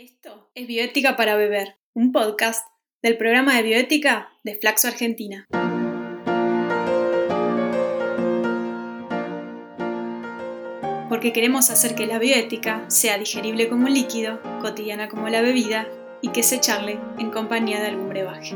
[0.00, 2.64] Esto es Bioética para Beber, un podcast
[3.02, 5.48] del programa de bioética de Flaxo Argentina.
[11.08, 15.88] Porque queremos hacer que la bioética sea digerible como un líquido, cotidiana como la bebida
[16.22, 18.54] y que se charle en compañía de algún brebaje.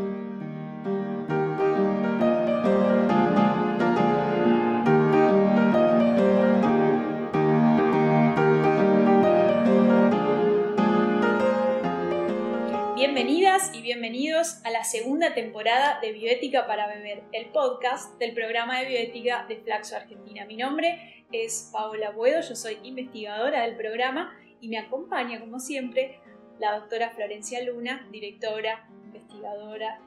[13.24, 18.80] Bienvenidas y bienvenidos a la segunda temporada de Bioética para Beber, el podcast del programa
[18.80, 20.44] de bioética de Flaxo Argentina.
[20.44, 26.18] Mi nombre es Paola Buedo, yo soy investigadora del programa y me acompaña, como siempre,
[26.58, 30.00] la doctora Florencia Luna, directora, investigadora,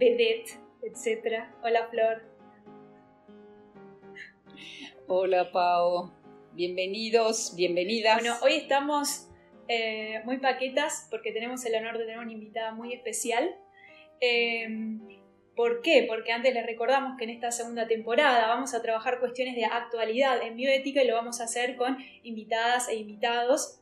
[0.00, 1.44] vedette, etc.
[1.62, 2.22] Hola, Flor.
[5.06, 6.12] Hola, Pao.
[6.54, 8.18] Bienvenidos, bienvenidas.
[8.18, 9.28] Bueno, hoy estamos
[9.68, 13.56] eh, muy paquetas porque tenemos el honor de tener una invitada muy especial.
[14.20, 14.68] Eh,
[15.54, 16.06] ¿Por qué?
[16.08, 20.42] Porque antes les recordamos que en esta segunda temporada vamos a trabajar cuestiones de actualidad
[20.42, 23.80] en bioética y lo vamos a hacer con invitadas e invitados.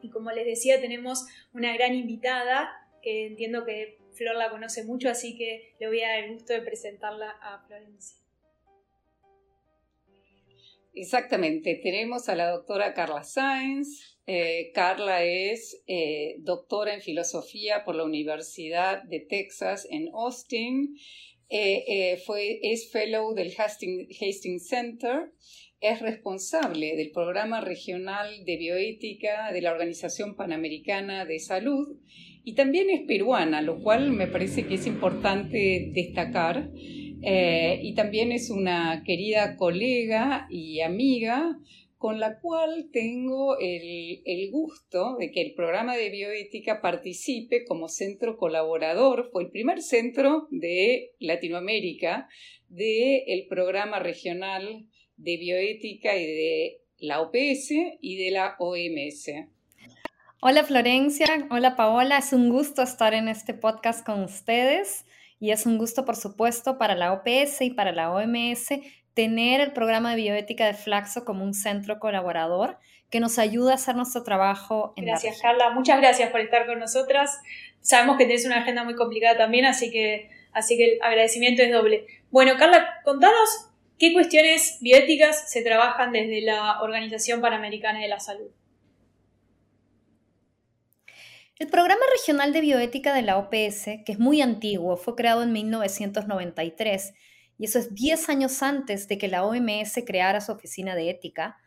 [0.00, 2.70] Y como les decía, tenemos una gran invitada
[3.02, 6.52] que entiendo que Flor la conoce mucho, así que le voy a dar el gusto
[6.52, 8.21] de presentarla a Florencia.
[10.94, 17.96] Exactamente, tenemos a la doctora Carla Sáenz, eh, Carla es eh, doctora en filosofía por
[17.96, 20.96] la Universidad de Texas en Austin.
[21.48, 25.32] Eh, fue, es fellow del Hastings, Center.
[25.80, 31.98] Es responsable del programa regional de bioética de la Organización Panamericana de Salud
[32.44, 36.70] y también es peruana, lo cual me parece que es importante destacar.
[37.24, 41.58] Y también es una querida colega y amiga
[42.02, 48.36] con la cual tengo el, gusto de que el programa de bioética participe como centro
[48.36, 49.30] colaborador.
[49.30, 52.28] Fue el primer centro de Latinoamérica
[52.68, 57.70] del programa regional de bioética y de la OPS
[58.00, 59.30] y de la OMS.
[60.40, 65.06] Hola Florencia, hola Paola, es un gusto estar en este podcast con ustedes
[65.42, 68.68] y es un gusto, por supuesto, para la OPS y para la OMS
[69.12, 72.78] tener el programa de bioética de Flaxo como un centro colaborador
[73.10, 74.92] que nos ayuda a hacer nuestro trabajo.
[74.94, 75.70] En gracias, Carla.
[75.70, 77.40] Muchas gracias por estar con nosotras.
[77.80, 81.72] Sabemos que tienes una agenda muy complicada también, así que, así que el agradecimiento es
[81.72, 82.06] doble.
[82.30, 88.52] Bueno, Carla, contanos qué cuestiones bioéticas se trabajan desde la Organización Panamericana de la Salud.
[91.58, 95.52] El Programa Regional de Bioética de la OPS, que es muy antiguo, fue creado en
[95.52, 97.12] 1993
[97.58, 101.58] y eso es 10 años antes de que la OMS creara su oficina de ética,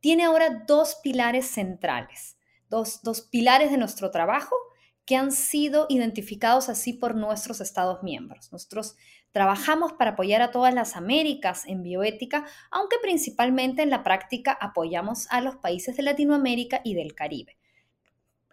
[0.00, 2.36] tiene ahora dos pilares centrales,
[2.68, 3.00] dos,
[3.30, 4.56] pilares de nuestro trabajo
[5.04, 8.52] que han sido identificados así por nuestros Estados miembros.
[8.52, 8.96] Nosotros
[9.32, 15.26] trabajamos para apoyar a todas las Américas en bioética, aunque principalmente en la práctica apoyamos
[15.30, 17.57] a los países de Latinoamérica y del Caribe.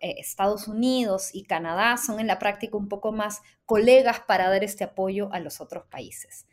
[0.06, 4.64] Eh, Estados Unidos y Canadá son en la práctica un poco más colegas para dar
[4.64, 6.46] este apoyo a los otros países.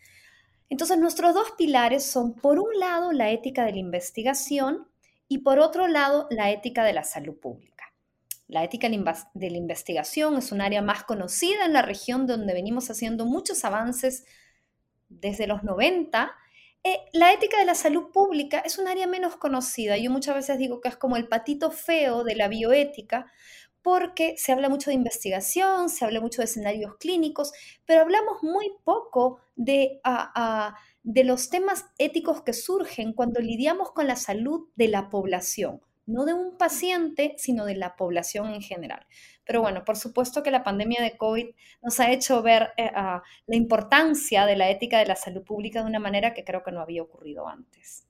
[0.70, 4.88] Entonces, nuestros dos pilares son, por un lado, la ética de la investigación
[5.28, 7.92] y por otro lado, la ética de la salud pública.
[8.48, 12.90] La ética de la investigación es un área más conocida en la región donde venimos
[12.90, 14.24] haciendo muchos avances
[15.10, 16.32] desde los 90.
[16.84, 19.97] Eh, la ética de la salud pública es un área menos conocida.
[19.98, 23.31] Yo muchas veces digo que es como el patito feo de la bioética,
[23.82, 27.53] porque se habla mucho de investigación, se habla mucho de escenarios clínicos,
[27.84, 30.00] pero hablamos muy poco de,
[31.03, 36.25] de los temas éticos que surgen cuando lidiamos con la salud de la población, no
[36.25, 39.06] de un paciente, sino de la población en general.
[39.44, 41.47] Pero bueno, por supuesto que la pandemia de COVID
[41.82, 45.86] nos ha hecho ver eh, la importancia de la ética de la salud pública de
[45.88, 48.06] una manera que creo que no había ocurrido antes.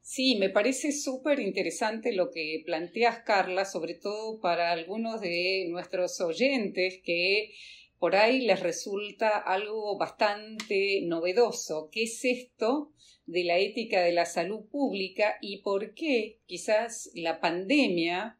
[0.00, 6.18] Sí, me parece súper interesante lo que planteas, Carla, sobre todo para algunos de nuestros
[6.22, 7.52] oyentes que
[7.98, 11.90] por ahí les resulta algo bastante novedoso.
[11.92, 12.92] ¿Qué es esto
[13.26, 18.38] de la ética de la salud pública y por qué quizás la pandemia,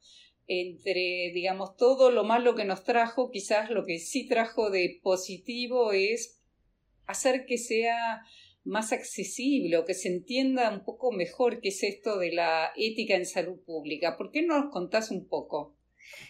[0.49, 5.93] entre, digamos, todo lo malo que nos trajo, quizás lo que sí trajo de positivo
[5.93, 6.41] es
[7.07, 8.23] hacer que sea
[8.65, 13.15] más accesible o que se entienda un poco mejor qué es esto de la ética
[13.15, 14.17] en salud pública.
[14.17, 15.77] ¿Por qué no nos contás un poco?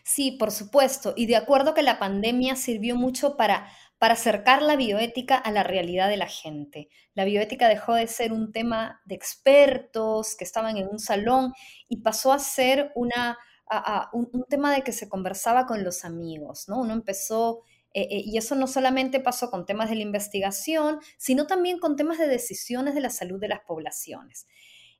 [0.05, 1.15] Sí, por supuesto.
[1.17, 5.63] Y de acuerdo que la pandemia sirvió mucho para, para acercar la bioética a la
[5.63, 6.89] realidad de la gente.
[7.15, 11.53] La bioética dejó de ser un tema de expertos que estaban en un salón
[11.89, 13.39] y pasó a ser una
[13.71, 16.81] a, un, tema de que se conversaba con los amigos, ¿no?
[16.81, 17.63] Uno empezó,
[17.93, 21.97] eh, eh, y eso no solamente pasó con temas de la investigación, sino también con
[21.97, 24.47] temas de decisiones de la salud de las poblaciones.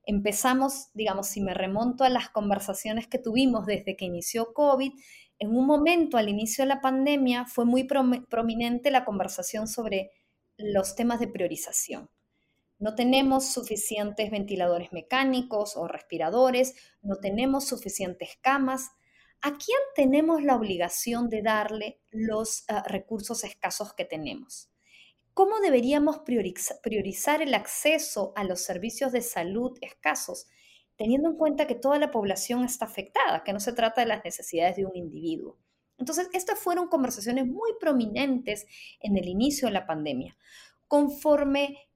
[0.03, 4.91] Empezamos, digamos, si me remonto a las conversaciones que tuvimos desde que inició COVID,
[5.39, 10.11] en un momento al inicio de la pandemia fue muy prominente la conversación sobre
[10.57, 12.09] los temas de priorización.
[12.79, 18.91] No tenemos suficientes ventiladores mecánicos o respiradores, no tenemos suficientes camas.
[19.41, 24.69] ¿A quién tenemos la obligación de darle los ah, recursos escasos que tenemos?
[25.33, 30.47] ¿Cómo deberíamos priorizar el acceso a los servicios de salud escasos,
[30.95, 34.23] teniendo en cuenta que toda la población está afectada, que no se trata de las
[34.23, 35.57] necesidades de un individuo?
[35.97, 38.67] Entonces, estas fueron conversaciones muy prominentes
[39.01, 40.37] en el inicio de la pandemia.
[40.87, 41.88] Conforme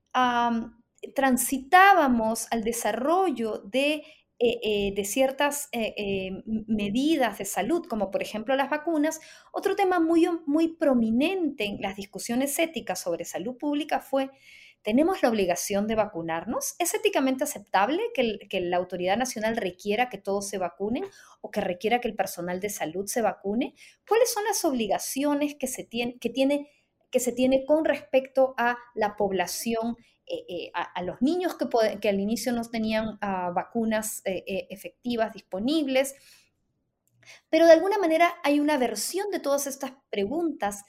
[1.15, 4.03] transitábamos al desarrollo de,
[4.39, 9.19] eh, eh, de ciertas eh, medidas de salud, como por ejemplo las vacunas,
[9.51, 14.31] otro tema muy, muy prominente en las discusiones éticas sobre salud pública fue
[14.83, 16.75] ¿Tenemos la obligación de vacunarnos?
[16.77, 21.05] ¿Es éticamente aceptable que, que, la autoridad nacional requiera que todos se vacunen
[21.39, 23.75] o que requiera que el personal de salud se vacune?
[24.05, 26.69] ¿Cuáles son las obligaciones que se tiene, que tiene
[27.13, 29.95] que se tiene con respecto a la población,
[30.25, 36.15] eh, eh, a, los niños que, al inicio no tenían ah, vacunas eh, efectivas disponibles.
[37.51, 40.85] Pero de alguna manera hay una versión de todas estas preguntas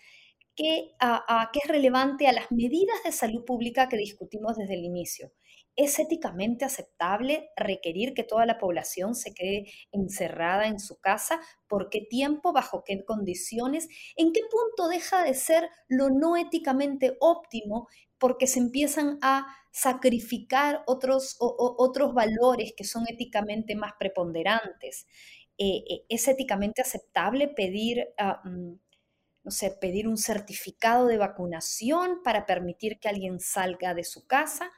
[0.56, 4.74] que, ah, ah, que es relevante a las medidas de salud pública que discutimos desde
[4.74, 5.30] el inicio.
[5.76, 11.40] ¿Es éticamente aceptable requerir que toda la población se quede encerrada en su casa?
[11.66, 12.52] ¿Por qué tiempo?
[12.52, 13.88] ¿Bajo qué condiciones?
[14.16, 17.88] ¿En qué punto deja de ser lo no éticamente óptimo
[18.18, 25.06] porque se empiezan a sacrificar otros, otros valores que son éticamente más preponderantes?
[25.58, 28.08] Eh, eh, ¿Es éticamente aceptable pedir...
[28.18, 28.74] Ah, mm,
[29.44, 34.72] no sé, pedir un certificado de vacunación para permitir que alguien salga de su casa.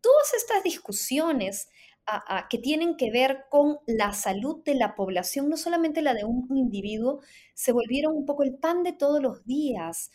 [0.00, 1.68] Todas estas discusiones
[2.48, 6.46] que tienen que ver con la salud de la población, no solamente la de un
[6.56, 7.20] individuo,
[7.54, 10.10] se volvieron un poco el pan de todos los días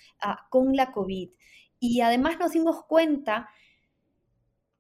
[0.50, 1.30] con la COVID.
[1.80, 3.50] Y además nos dimos cuenta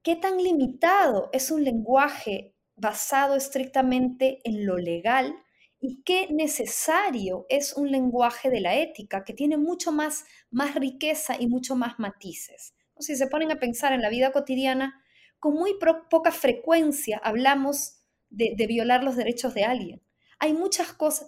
[0.04, 5.36] qué tan limitado es un lenguaje basado estrictamente en lo legal
[5.80, 11.36] y qué necesario es un lenguaje de la ética que tiene mucho más, más riqueza
[11.40, 12.75] y mucho más matices.
[13.00, 15.01] Si se ponen a pensar en la vida cotidiana,
[15.39, 15.77] con muy
[16.09, 18.00] poca frecuencia hablamos
[18.30, 20.01] de, violar los derechos de alguien.
[20.39, 21.27] Hay muchas cosas,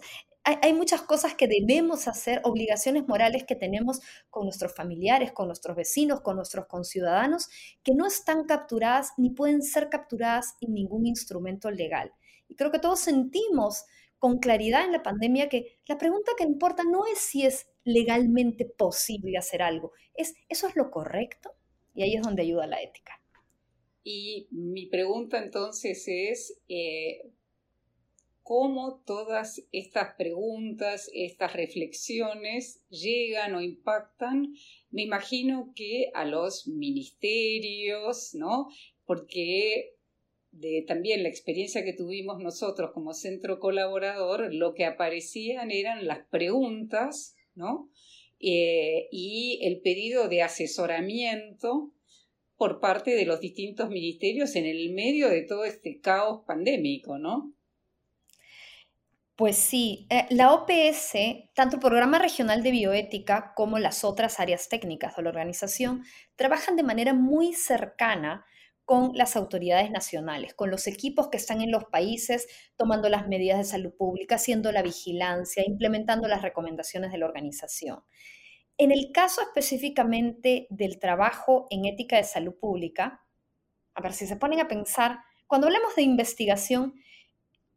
[0.74, 4.00] muchas cosas que debemos hacer, obligaciones morales que tenemos
[4.30, 7.48] con nuestros familiares, con nuestros vecinos, con nuestros conciudadanos,
[7.82, 12.12] que no están capturadas ni pueden ser capturadas en ningún instrumento legal.
[12.48, 13.84] Y creo que todos sentimos
[14.18, 18.64] con claridad en la pandemia que la pregunta que importa no es si es legalmente
[18.64, 21.54] posible hacer algo, es ¿eso es lo correcto?
[21.98, 23.20] Y ahí es donde ayuda la ética.
[24.04, 27.32] Y mi pregunta entonces es, eh,
[28.44, 34.54] ¿cómo todas estas preguntas, estas reflexiones llegan o impactan?
[34.90, 38.68] Me imagino que a los ministerios, ¿no?
[39.04, 39.96] Porque
[40.52, 46.20] de también la experiencia que tuvimos nosotros como centro colaborador, lo que aparecían eran las
[46.28, 47.90] preguntas, ¿no?
[48.40, 51.92] Eh, y el pedido de asesoramiento
[52.58, 57.54] por parte de los distintos ministerios en el medio de todo este caos pandémico, ¿no?
[59.36, 61.12] Pues sí, eh, la OPS,
[61.54, 66.02] tanto el Programa Regional de Bioética como las otras áreas técnicas de la organización,
[66.34, 68.44] trabajan de manera muy cercana
[68.84, 73.58] con las autoridades nacionales, con los equipos que están en los países tomando las medidas
[73.58, 78.02] de salud pública, haciendo la vigilancia, implementando las recomendaciones de la organización.
[78.78, 83.26] En el caso específicamente del trabajo en ética de salud pública,
[83.94, 85.18] a ver si se ponen a pensar,
[85.48, 86.94] cuando hablamos de investigación,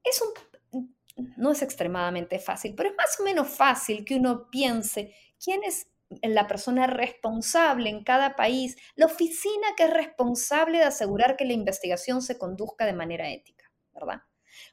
[0.03, 5.15] es un, no es extremadamente fácil, pero es más o menos fácil que uno piense
[5.43, 5.88] quién es
[6.22, 11.53] la persona responsable en cada país, la oficina que es responsable de asegurar que la
[11.53, 14.22] investigación se conduzca de manera ética, ¿verdad?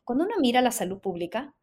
[0.05, 1.55] Cuando uno mira la salud pública,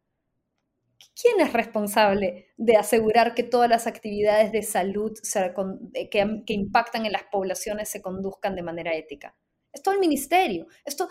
[1.20, 5.12] ¿quién es responsable de asegurar que todas las actividades de salud
[5.94, 9.36] eh, que, que impactan en las poblaciones se conduzcan de manera ética?
[9.72, 10.66] Es el ministerio.
[10.84, 11.08] Esto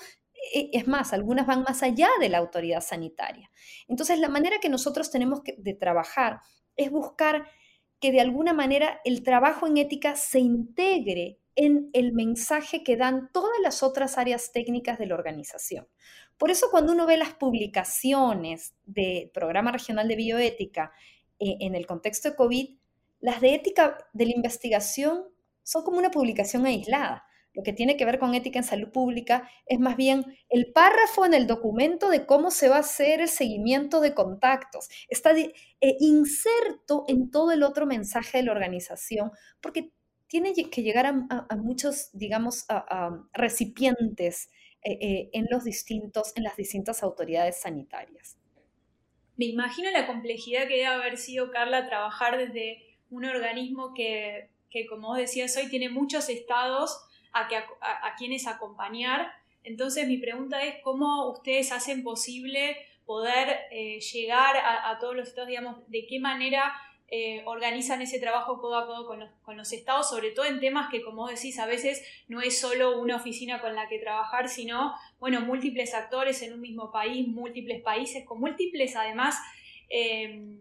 [0.53, 3.49] e, es más, algunas van más allá de la autoridad sanitaria.
[3.87, 6.39] Entonces, la manera que nosotros tenemos que, de trabajar
[6.75, 7.47] es buscar
[7.99, 13.29] que de alguna manera el trabajo en ética se integre en el mensaje que dan
[13.31, 15.87] todas las otras áreas técnicas de la organización.
[16.37, 20.91] Por eso cuando uno ve las publicaciones del Programa Regional de Bioética
[21.39, 22.77] eh, en el contexto de COVID,
[23.19, 25.23] las de ética de la investigación
[25.63, 27.25] son como una publicación aislada.
[27.55, 31.25] Lo que tiene que ver con ética en salud pública es más bien el párrafo
[31.25, 34.89] en el documento de cómo se va a hacer el seguimiento de contactos.
[35.07, 35.55] Está eh,
[36.01, 39.31] inserto en todo el otro mensaje de la organización,
[39.61, 39.93] porque
[40.35, 42.65] tiene que llegar a, muchos, digamos,
[43.31, 44.49] recipientes
[44.83, 48.37] eh, eh, en, los distintos, en las distintas autoridades sanitarias.
[49.37, 54.87] Me imagino la complejidad que debe haber sido, Carla, trabajar desde un organismo que, que
[54.87, 56.99] como vos decías hoy, tiene muchos estados
[57.31, 59.31] a, a, quienes acompañar.
[59.63, 62.75] Entonces mi pregunta es cómo ustedes hacen posible
[63.05, 66.73] poder eh, llegar a, todos los estados, digamos, de qué manera
[67.07, 69.05] eh, organizan ese trabajo codo a codo
[69.43, 72.99] con los, estados, sobre todo en temas que, como decís, a veces no es solo
[72.99, 77.83] una oficina con la que trabajar, sino, bueno, múltiples actores en un mismo país, múltiples
[77.83, 79.35] países, con múltiples, además,
[79.89, 80.57] eh,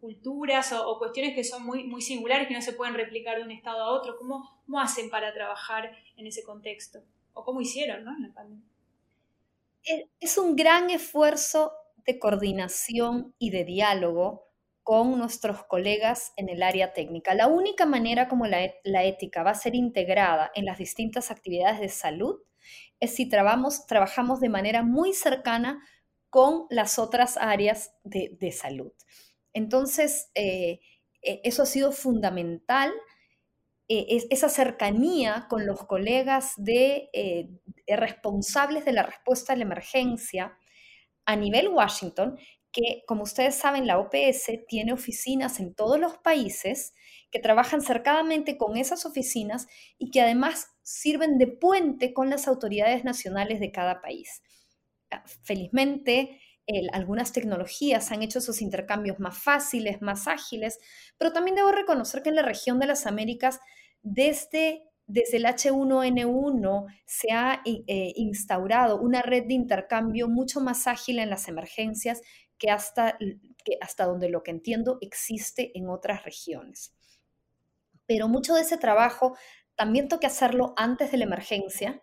[0.00, 3.50] culturas o, cuestiones que son muy, muy singulares que no se pueden replicar de un
[3.50, 4.16] estado a otro.
[4.16, 7.02] ¿Cómo, cómo hacen para trabajar en ese contexto?
[7.34, 8.14] ¿O cómo hicieron ¿no?
[8.16, 8.64] en la pandemia?
[10.20, 11.72] Es un gran esfuerzo
[12.06, 14.49] de coordinación y de diálogo
[14.82, 17.34] con nuestros colegas en el área técnica.
[17.34, 21.80] La única manera como la, la ética va a ser integrada en las distintas actividades
[21.80, 22.40] de salud
[23.00, 25.82] es si trabajamos, de manera muy cercana
[26.28, 28.92] con las otras áreas de, de salud.
[29.52, 30.80] Entonces, eh,
[31.22, 32.92] e, eso ha sido fundamental,
[33.88, 37.48] eh, esa cercanía con los colegas de, eh,
[37.88, 40.56] responsables de la respuesta a la emergencia
[41.24, 42.38] a nivel Washington,
[42.72, 46.94] que como ustedes saben, la OPS tiene oficinas en todos los países
[47.30, 49.66] que trabajan cercadamente con esas oficinas
[49.98, 54.42] y que además sirven de puente con las autoridades nacionales de cada país.
[55.10, 56.40] Ah, felizmente,
[56.92, 60.78] algunas tecnologías han hecho esos intercambios más fáciles, más ágiles,
[61.18, 63.60] pero también debo reconocer que en la región de las Américas,
[64.02, 71.18] desde, desde el H1N1 se ha eh, instaurado una red de intercambio mucho más ágil
[71.18, 72.20] en las emergencias
[72.60, 73.18] que hasta,
[73.64, 76.94] que hasta donde lo que entiendo existe en otras regiones.
[78.06, 79.36] Pero mucho de ese trabajo
[79.74, 82.02] también toca hacerlo antes de la emergencia,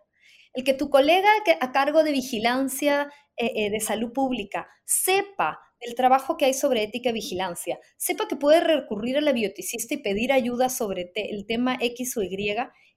[0.53, 1.29] el que tu colega
[1.61, 6.81] a cargo de vigilancia eh, eh, de salud pública sepa el trabajo que hay sobre
[6.81, 11.45] ética y vigilancia, sepa que puede recurrir a la bioticista y pedir ayuda sobre el
[11.45, 12.55] tema X o Y,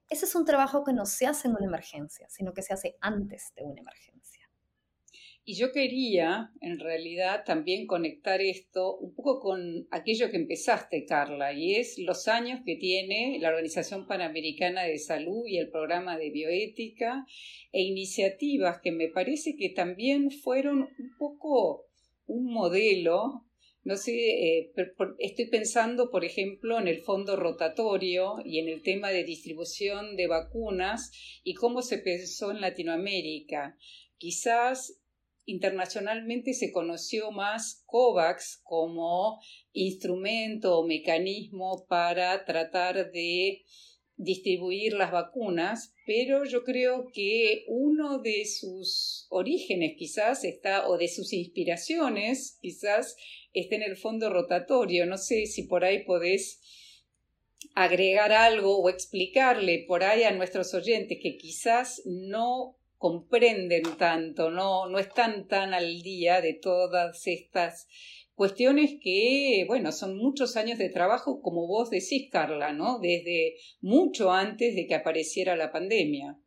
[0.08, 2.96] ese es un trabajo que no se hace en una emergencia, sino que se hace
[3.00, 4.29] antes de una emergencia.
[5.44, 11.52] Y yo quería, en realidad, también conectar esto un poco con aquello que empezaste, Carla,
[11.52, 16.30] y es los años que tiene la Organización Panamericana de Salud y el programa de
[16.30, 17.24] bioética
[17.72, 21.86] e iniciativas que me parece que también fueron un poco
[22.26, 23.46] un modelo
[23.82, 24.72] no sé, eh,
[25.18, 30.26] estoy pensando, por ejemplo, en el fondo rotatorio y en el tema de distribución de
[30.26, 31.10] vacunas
[31.42, 33.78] y cómo se pensó en Latinoamérica.
[34.18, 34.99] Quizás
[35.50, 39.40] internacionalmente se conoció más COVAX como
[39.72, 43.64] instrumento o mecanismo para tratar de
[44.16, 51.08] distribuir las vacunas, pero yo creo que uno de sus orígenes quizás está, o de
[51.08, 53.16] sus inspiraciones quizás
[53.54, 55.06] está en el fondo rotatorio.
[55.06, 56.60] No sé si por ahí podés
[57.74, 64.86] agregar algo o explicarle por ahí a nuestros oyentes que quizás no comprenden tanto, no,
[64.86, 67.88] no están tan al día de todas estas
[68.34, 72.98] cuestiones que, bueno, son muchos años de trabajo, como vos decís, Carla, ¿no?
[72.98, 76.38] Desde mucho antes de que apareciera la pandemia.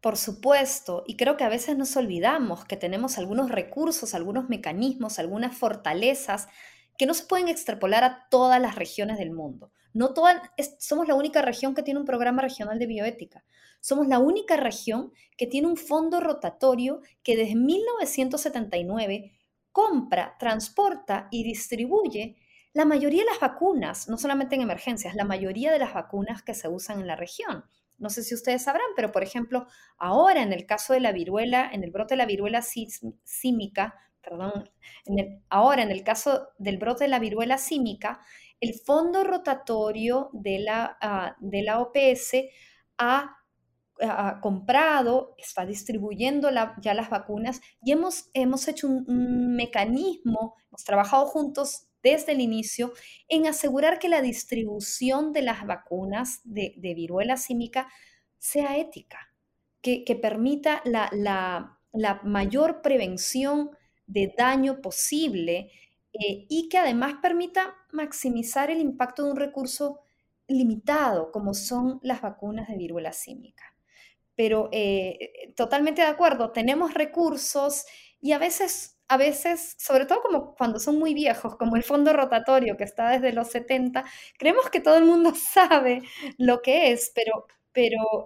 [0.00, 5.18] Por supuesto, y creo que a veces nos olvidamos que tenemos algunos recursos, algunos mecanismos,
[5.18, 6.46] algunas fortalezas
[6.98, 9.72] que no se pueden extrapolar a todas las regiones del mundo.
[9.94, 10.40] No todas,
[10.78, 13.44] somos la única región que tiene un programa regional de bioética.
[13.80, 19.32] Somos la única región que tiene un fondo rotatorio que desde 1979
[19.72, 22.36] compra, transporta y distribuye
[22.74, 26.54] la mayoría de las vacunas, no solamente en emergencias, la mayoría de las vacunas que
[26.54, 27.64] se usan en la región.
[27.98, 29.66] No sé si ustedes sabrán, pero por ejemplo,
[29.98, 34.70] ahora en el caso de la viruela, en el brote de la viruela símica, perdón,
[35.48, 38.20] ahora en el caso del brote de la viruela símica,
[38.60, 42.36] el fondo rotatorio de la, ah, de la OPS
[42.98, 43.36] ha
[44.40, 46.50] comprado, está distribuyendo
[46.80, 52.92] ya las vacunas y hemos, hemos hecho un, mecanismo, hemos trabajado juntos desde el inicio
[53.28, 57.88] en asegurar que la distribución de las vacunas de, viruela símica
[58.38, 59.32] sea ética,
[59.82, 61.08] que, permita la,
[61.92, 63.70] la mayor prevención
[64.12, 65.70] de daño posible
[66.12, 70.00] eh, y que además permita maximizar el impacto de un recurso
[70.46, 73.74] limitado, como son las vacunas de viruela símica.
[74.34, 77.84] Pero eh, totalmente de acuerdo, tenemos recursos
[78.20, 82.12] y a veces, a veces, sobre todo como cuando son muy viejos, como el fondo
[82.12, 84.04] rotatorio que está desde los 70,
[84.38, 86.02] creemos que todo el mundo sabe
[86.38, 88.24] lo que es, pero, pero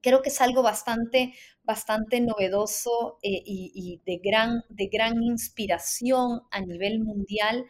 [0.00, 1.34] creo que es algo bastante,
[1.64, 7.66] bastante novedoso eh, y, de, gran, de gran inspiración a nivel mundial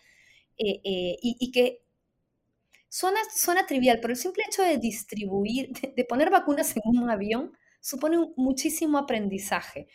[0.58, 1.82] eh, eh, y, que
[2.88, 7.56] suena, suena trivial, pero el simple hecho de distribuir, de, poner vacunas en un avión,
[7.80, 9.88] supone muchísimo aprendizaje.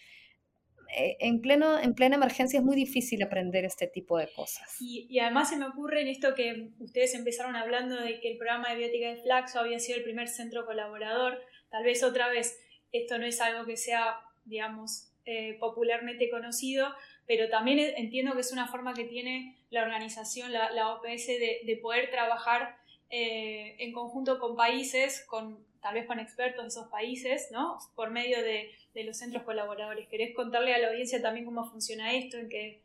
[0.89, 4.73] En, pleno, en plena emergencia es muy difícil aprender este tipo de cosas.
[4.79, 8.37] Y, y, además se me ocurre en esto que ustedes empezaron hablando de que el
[8.37, 11.39] programa de biótica de Flaxo había sido el primer centro colaborador.
[11.69, 12.59] Tal vez otra vez
[12.91, 16.93] esto no es algo que sea, digamos, eh, popularmente conocido,
[17.25, 22.09] pero también entiendo que es una forma que tiene la organización, la, OPS, de, poder
[22.09, 22.77] trabajar
[23.09, 27.77] eh, en conjunto con países, con, tal vez con expertos de esos países, ¿no?
[27.95, 28.71] por medio de,
[29.03, 30.07] los centros colaboradores.
[30.07, 32.81] ¿Querés contarle a la audiencia también cómo funciona esto, en que,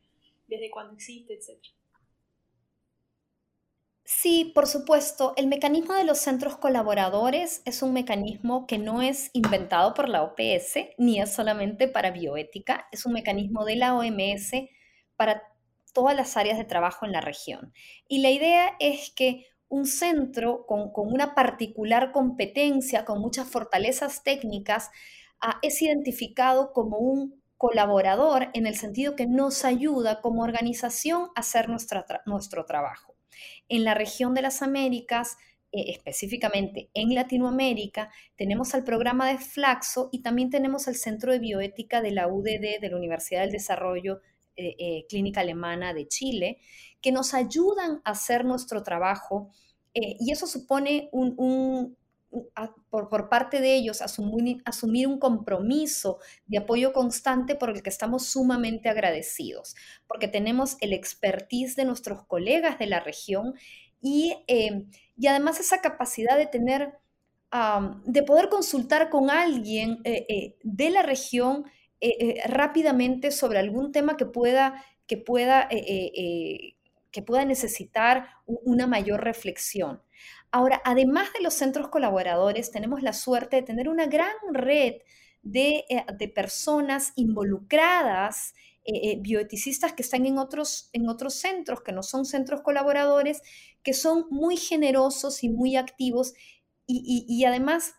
[0.47, 1.73] desde cuándo existe, etcétera?
[4.21, 5.33] Sí, por supuesto.
[5.37, 10.23] El mecanismo de los centros colaboradores es un mecanismo que no es inventado por la
[10.23, 14.53] OPS, ni es solamente para bioética, es un mecanismo de la OMS
[15.17, 15.43] para
[15.95, 17.73] todas las áreas de trabajo en la región.
[18.07, 24.91] Y la idea es que un centro con, una particular competencia, con muchas fortalezas técnicas,
[25.41, 31.41] ah, es identificado como un colaborador en el sentido que nos ayuda como organización a
[31.41, 33.13] hacer nuestro trabajo.
[33.69, 35.37] En la región de las Américas,
[35.75, 41.39] eh, específicamente en Latinoamérica, tenemos al programa de Flaxo y también tenemos el Centro de
[41.39, 44.21] Bioética de la UDD, de la Universidad del Desarrollo
[44.55, 46.59] eh, eh, Clínica Alemana de Chile,
[47.01, 49.51] que nos ayudan a hacer nuestro trabajo
[49.95, 51.97] y eso supone un,
[52.91, 58.27] por, parte de ellos asumir, asumir, un compromiso de apoyo constante por el que estamos
[58.27, 59.75] sumamente agradecidos,
[60.07, 63.55] porque tenemos el expertise de nuestros colegas de la región
[64.01, 66.99] y, eh, y además esa capacidad de tener,
[68.07, 71.65] de poder consultar con alguien eh, eh, de la región
[72.47, 80.03] rápidamente sobre algún tema que pueda, que pueda, que pueda necesitar una mayor reflexión.
[80.53, 84.97] Ahora, además de los centros colaboradores, tenemos la suerte de tener una gran red
[85.43, 91.93] de, eh, personas involucradas, eh, eh, bioeticistas que están en otros, en otros centros, que
[91.93, 93.41] no son centros colaboradores,
[93.83, 96.35] que son muy generosos y muy activos.
[96.87, 97.95] y además,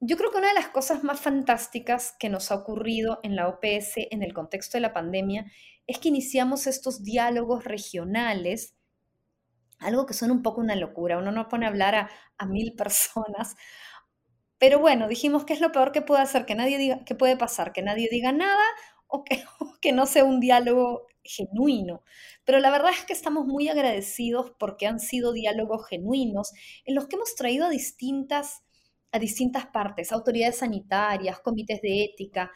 [0.00, 3.48] yo creo que una de las cosas más fantásticas que nos ha ocurrido en la
[3.48, 5.50] OPS en el contexto de la pandemia
[5.86, 8.77] es que iniciamos estos diálogos regionales
[9.78, 11.94] algo que suena un poco una locura, uno no pone a hablar
[12.38, 13.56] a, mil personas,
[14.58, 17.36] pero bueno, dijimos que es lo peor que puede hacer, que nadie diga, que puede
[17.36, 18.64] pasar, que nadie diga nada
[19.06, 19.44] o que,
[19.80, 22.02] que no sea un diálogo genuino.
[22.44, 26.52] Pero la verdad es que estamos muy agradecidos porque han sido diálogos genuinos
[26.84, 28.62] en los que hemos traído a distintas,
[29.12, 32.50] a distintas partes, autoridades sanitarias, comités de ética,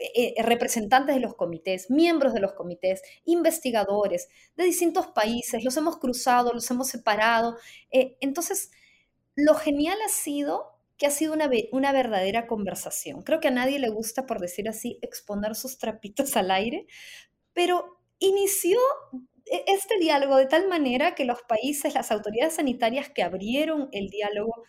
[0.00, 5.76] eh, eh, representantes de los comités, miembros de los comités, investigadores de distintos países, los
[5.76, 7.58] hemos cruzado, los hemos separado.
[7.90, 8.70] Eh, entonces,
[9.36, 13.22] lo genial ha sido que ha sido una, una verdadera conversación.
[13.22, 16.86] Creo que a nadie le gusta, por decir así, exponer sus trapitos al aire,
[17.52, 18.78] pero inició
[19.46, 24.08] e, este diálogo de tal manera que los países, las autoridades sanitarias que abrieron el
[24.08, 24.64] diálogo,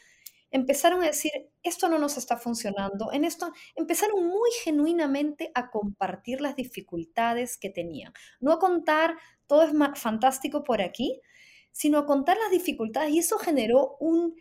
[0.51, 1.31] empezaron a decir,
[1.63, 7.69] esto no nos está funcionando, en esto empezaron muy genuinamente a compartir las dificultades que
[7.69, 11.21] tenían, no a contar todo es fantástico por aquí,
[11.71, 14.35] sino a contar las dificultades y eso generó un,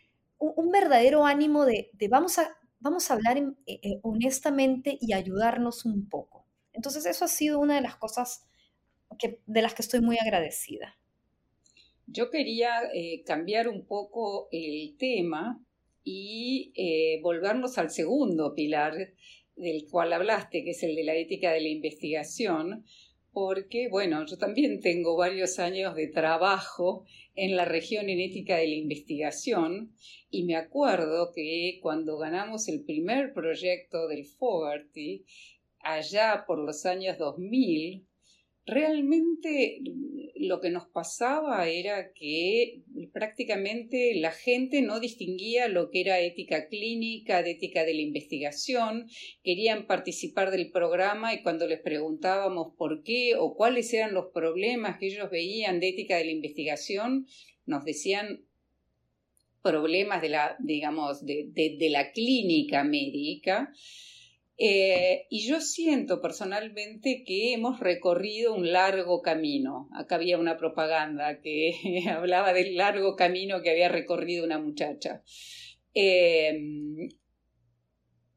[0.70, 6.46] verdadero ánimo de, vamos, a, vamos a hablar eh, eh, honestamente y ayudarnos un poco.
[6.72, 8.46] Entonces eso ha sido una de las cosas
[9.18, 10.96] que, de las que estoy muy agradecida.
[12.06, 15.60] Yo quería eh, cambiar un poco el tema
[16.04, 19.14] y eh, volvernos al segundo pilar
[19.56, 22.84] del cual hablaste, que es el de la ética de la investigación,
[23.32, 27.04] porque, bueno, yo también tengo varios años de trabajo
[27.36, 29.92] en la región en ética de la investigación
[30.30, 35.24] y me acuerdo que cuando ganamos el primer proyecto del Fogarty,
[35.78, 38.06] allá por los años 2000,
[38.70, 39.80] realmente
[40.36, 46.68] lo que nos pasaba era que prácticamente la gente no distinguía lo que era ética
[46.68, 49.08] clínica de ética de la investigación,
[49.42, 54.98] querían participar del programa y cuando les preguntábamos por qué o cuáles eran los problemas
[54.98, 57.26] que ellos veían de ética de la investigación,
[57.66, 58.44] nos decían
[59.62, 63.70] problemas de la, digamos, de, de la clínica médica
[64.62, 69.88] eh, y yo siento personalmente que hemos recorrido un largo camino.
[69.94, 71.72] Acá había una propaganda que
[72.10, 75.22] hablaba del largo camino que había recorrido una muchacha.
[75.94, 76.60] Eh,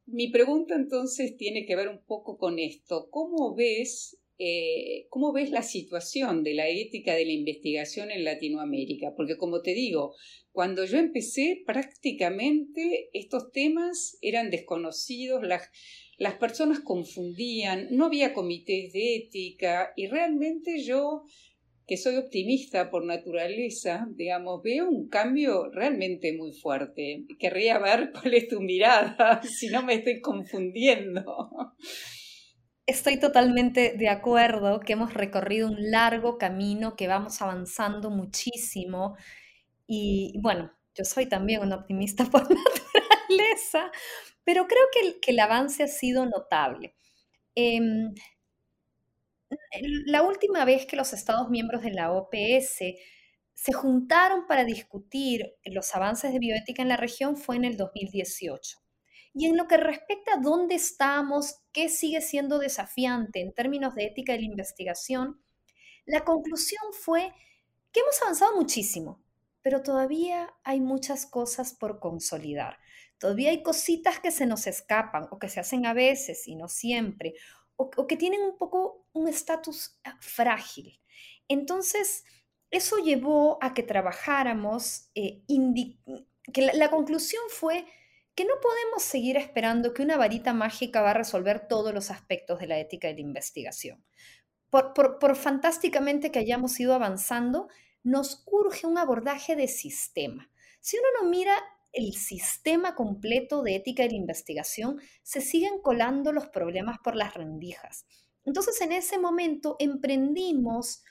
[0.06, 3.10] mi pregunta entonces tiene que ver un poco con esto.
[3.10, 9.14] ¿Cómo ves, eh, ¿Cómo ves la situación de la ética de la investigación en Latinoamérica?
[9.16, 10.16] Porque como te digo,
[10.52, 15.70] cuando yo empecé prácticamente estos temas eran desconocidos, las,
[16.18, 21.24] las personas confundían, no había comités de ética y realmente yo,
[21.86, 27.26] que soy optimista por naturaleza, digamos, veo un cambio realmente muy fuerte.
[27.38, 31.24] Querría ver cuál es tu mirada, si no me estoy confundiendo.
[32.86, 39.16] Estoy totalmente de acuerdo que hemos recorrido un largo camino, que vamos avanzando muchísimo
[39.88, 43.92] y bueno, yo soy también un optimista por naturaleza,
[44.44, 46.96] pero creo que el, que el avance ha sido notable.
[47.56, 48.14] Em,
[50.06, 52.96] la última vez que los Estados miembros de la OPS
[53.54, 58.83] se juntaron para discutir los avances de bioética en la región fue en el 2018.
[59.34, 64.06] Y en lo que respecta a dónde estamos, qué sigue siendo desafiante en términos de
[64.06, 65.42] ética de la investigación,
[66.06, 67.34] la conclusión fue
[67.92, 69.24] que hemos avanzado muchísimo,
[69.62, 72.78] pero todavía hay muchas cosas por consolidar.
[73.18, 76.68] Todavía hay cositas que se nos escapan o que se hacen a veces y no
[76.68, 77.36] siempre,
[77.76, 81.00] o, que tienen un poco un estatus ah, frágil.
[81.48, 82.26] Entonces,
[82.70, 85.44] eso llevó a que trabajáramos, eh,
[86.52, 87.86] que la, conclusión fue
[88.36, 92.60] que no podemos seguir esperando que una varita mágica va a resolver todos los aspectos
[92.60, 94.04] de la ética de la investigación.
[94.70, 97.68] Por, fantásticamente que hayamos ido avanzando,
[98.02, 100.50] nos urge un abordaje de sistema.
[100.82, 101.56] Si uno no mira
[101.92, 107.36] el sistema completo de ética de la investigación, se siguen colando los problemas por las
[107.36, 108.08] rendijas.
[108.46, 111.04] Entonces, en ese momento emprendimos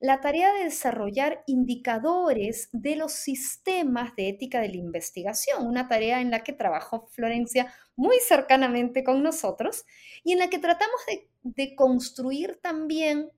[0.00, 6.22] la tarea de desarrollar indicadores de los sistemas de ética de la investigación, una tarea
[6.22, 9.84] en la que trabajó Florencia muy cercanamente con nosotros
[10.24, 11.00] y en la que tratamos
[11.42, 13.30] de, construir también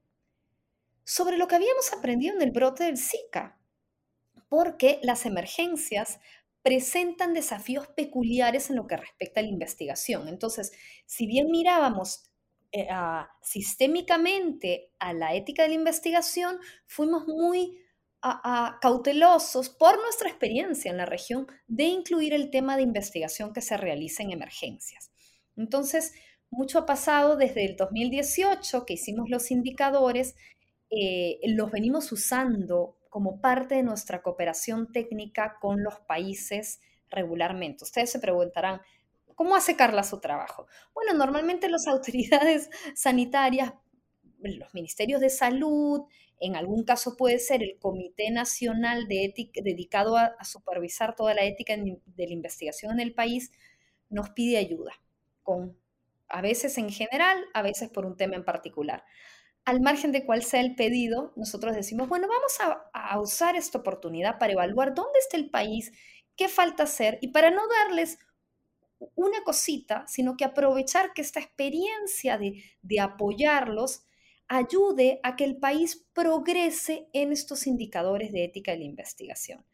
[1.04, 3.58] sobre lo que habíamos aprendido en el brote del Zika,
[4.48, 6.20] porque las emergencias
[6.62, 10.28] presentan desafíos peculiares en lo que respecta a la investigación.
[10.28, 10.70] Entonces,
[11.06, 12.31] si bien mirábamos
[12.72, 12.88] eh,
[13.42, 17.78] sistémicamente a la ética de la investigación, fuimos muy
[18.80, 23.76] cautelosos por nuestra experiencia en la región de incluir el tema de investigación que se
[23.76, 25.10] realiza en emergencias.
[25.56, 26.14] Entonces,
[26.48, 30.36] mucho ha pasado desde el 2018 que hicimos los indicadores,
[30.90, 36.80] eh, los venimos usando como parte de nuestra cooperación técnica con los países
[37.10, 37.84] regularmente.
[37.84, 38.80] Ustedes se preguntarán,
[39.34, 40.66] ¿cómo hace Carla su trabajo?
[40.94, 43.74] Bueno, normalmente las autoridades sanitarias,
[44.38, 46.02] los ministerios de salud,
[46.40, 51.34] en algún caso puede ser el Comité Nacional de Ética dedicado a, a supervisar toda
[51.34, 53.52] la ética de la investigación en el país,
[54.10, 54.92] nos pide ayuda,
[55.42, 55.78] con,
[56.28, 59.04] a veces en general, a veces por un tema en particular
[59.64, 62.58] al margen de cuál sea el pedido, nosotros decimos, bueno, vamos
[62.92, 65.92] a, usar esta oportunidad para evaluar dónde está el país,
[66.36, 68.18] qué falta hacer y para no darles
[69.14, 74.04] una cosita, sino que aprovechar que esta experiencia de, de apoyarlos
[74.48, 79.64] ayude a que el país progrese en estos indicadores de ética de la investigación.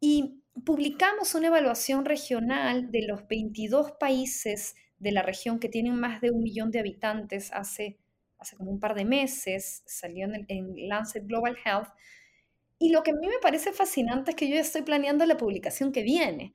[0.00, 6.20] Y publicamos una evaluación regional de los 22 países de la región que tienen más
[6.20, 7.98] de un millón de habitantes hace
[8.42, 11.88] hace como un par de meses, salió en, Lancet Global Health.
[12.78, 15.36] Y lo que a mí me parece fascinante es que yo ya estoy planeando la
[15.36, 16.52] publicación que viene,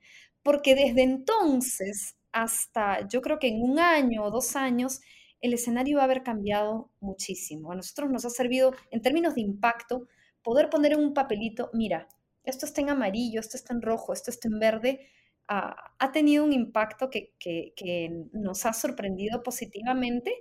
[0.48, 5.02] porque desde entonces hasta yo creo que en un año o dos años
[5.42, 7.70] el escenario va a haber cambiado muchísimo.
[7.70, 10.08] A nosotros nos ha servido, en términos de impacto,
[10.42, 12.08] poder poner en un papelito, mira,
[12.44, 15.06] esto está en amarillo, esto está en rojo, esto está en verde,
[15.48, 20.34] ah, ha tenido un impacto que, que nos ha sorprendido positivamente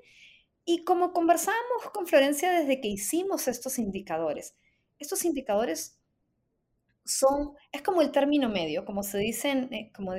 [0.63, 4.55] y como conversábamos con Florencia desde que hicimos estos indicadores,
[4.99, 5.96] estos indicadores
[7.07, 10.13] son, es como el término medio, como se dice en, eh, como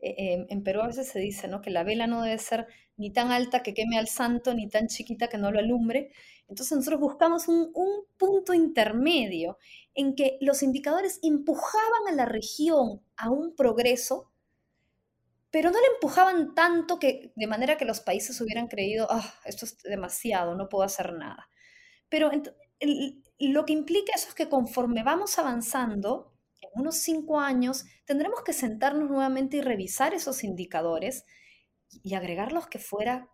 [0.00, 1.60] eh, en Perú a veces se dice, ¿no?
[1.60, 4.88] Que la vela no debe ser ni tan alta que queme al santo, ni tan
[4.88, 6.12] chiquita que no lo alumbre.
[6.48, 9.58] Entonces nosotros buscamos un, un punto intermedio
[9.94, 14.30] en que los indicadores empujaban a la región a un progreso,
[15.50, 19.64] pero no le empujaban tanto que de manera que los países hubieran creído, ah, esto
[19.64, 21.48] es demasiado, no puedo hacer nada.
[22.08, 22.30] Pero
[23.38, 28.52] lo que implica eso es que conforme vamos avanzando, en unos cinco años, tendremos que
[28.52, 31.24] sentarnos nuevamente y revisar esos indicadores
[32.02, 33.30] y agregar los que fuera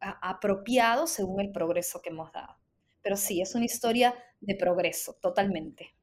[0.00, 2.56] apropiado según el progreso que hemos dado.
[3.02, 5.94] Pero sí, es una historia de progreso, totalmente.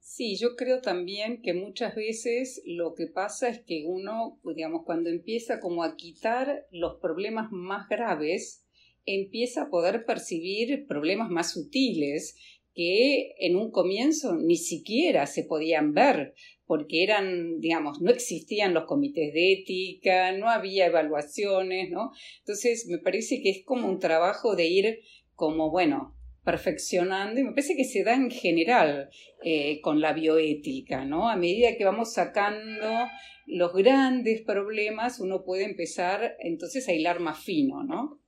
[0.00, 5.08] Sí, yo creo también que muchas veces lo que pasa es que uno, digamos, cuando
[5.08, 8.61] empieza como a quitar los problemas más graves,
[9.06, 12.36] empieza a poder percibir problemas más sutiles
[12.74, 16.34] que en un comienzo ni siquiera se podían ver,
[16.66, 22.12] porque eran, digamos, no existían los comités de ética, no había evaluaciones, ¿no?
[22.38, 24.98] Entonces, me parece que es como un trabajo de ir
[25.34, 29.10] como, bueno, perfeccionando y me parece que se da en general
[29.44, 31.28] eh, con la bioética, ¿no?
[31.28, 33.06] A medida que vamos sacando
[33.46, 38.21] los grandes problemas, uno puede empezar entonces a hilar más fino, ¿no?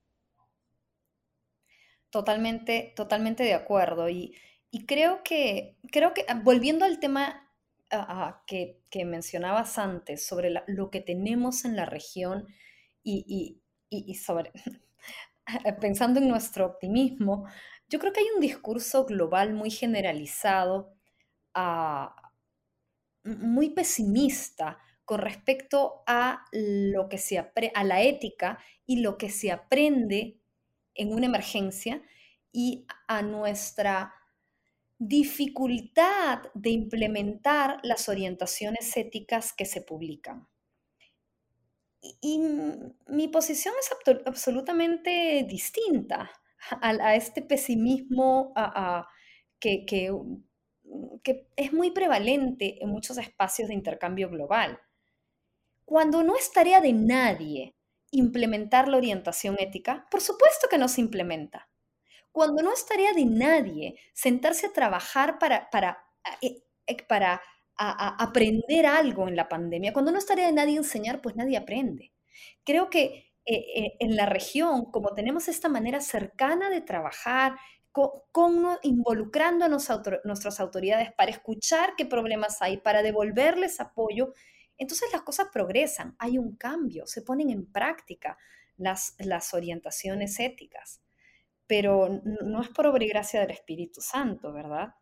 [2.15, 4.09] Totalmente, totalmente de acuerdo.
[4.09, 4.37] Y,
[4.87, 7.51] creo que, creo que, ah, volviendo al tema
[7.91, 12.47] ah, ah, que, mencionabas antes sobre lo que tenemos en la región
[13.03, 13.61] y,
[14.25, 14.53] sobre,
[15.81, 17.49] pensando en nuestro optimismo,
[17.89, 20.95] yo creo que hay un discurso global muy generalizado,
[23.25, 29.51] muy pesimista con respecto a lo que se a la ética y lo que se
[29.51, 30.44] aprende
[30.95, 32.03] en una emergencia
[32.53, 34.15] y a nuestra
[34.99, 40.49] dificultad de implementar las orientaciones éticas que se publican.
[42.21, 42.39] Y,
[43.09, 43.91] mi posición es
[44.27, 46.31] absolutamente distinta
[46.71, 48.53] a, este pesimismo
[49.59, 54.79] que, que es muy prevalente en muchos espacios de intercambio global.
[55.85, 57.75] Cuando no es tarea de nadie
[58.15, 60.07] implementar la orientación ética?
[60.11, 61.69] Por supuesto que no se implementa.
[62.33, 66.05] Cuando no es tarea de nadie sentarse a trabajar para, para,
[66.41, 67.41] eh, eh, para
[67.77, 72.13] aprender algo en la pandemia, cuando no es tarea de nadie enseñar, pues nadie aprende.
[72.65, 77.57] Creo que eh, en la región, como tenemos esta manera cercana de trabajar,
[77.93, 84.35] con, involucrando a nuestras autoridades para escuchar qué problemas hay, para devolverles apoyo,
[84.79, 88.37] entonces las cosas progresan, hay un cambio, se ponen en práctica
[88.77, 91.03] las, las orientaciones éticas,
[91.67, 94.95] pero no es por obra y gracia del Espíritu Santo, ¿verdad?